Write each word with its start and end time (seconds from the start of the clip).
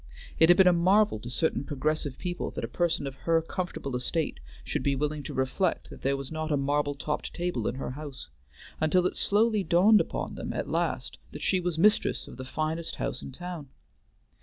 It 0.39 0.49
had 0.49 0.57
been 0.57 0.65
a 0.65 0.73
marvel 0.73 1.19
to 1.19 1.29
certain 1.29 1.63
progressive 1.63 2.17
people 2.17 2.49
that 2.55 2.63
a 2.63 2.67
person 2.67 3.05
of 3.05 3.13
her 3.17 3.39
comfortable 3.39 3.95
estate 3.95 4.39
should 4.63 4.81
be 4.81 4.95
willing 4.95 5.21
to 5.21 5.31
reflect 5.35 5.91
that 5.91 6.01
there 6.01 6.17
was 6.17 6.31
not 6.31 6.51
a 6.51 6.57
marble 6.57 6.95
topped 6.95 7.31
table 7.35 7.67
in 7.67 7.75
her 7.75 7.91
house, 7.91 8.27
until 8.79 9.05
it 9.05 9.15
slowly 9.15 9.63
dawned 9.63 10.01
upon 10.01 10.33
them 10.33 10.53
at 10.53 10.67
last 10.67 11.19
that 11.33 11.43
she 11.43 11.59
was 11.59 11.77
mistress 11.77 12.27
of 12.27 12.37
the 12.37 12.43
finest 12.45 12.95
house 12.95 13.21
in 13.21 13.31
town. 13.31 13.69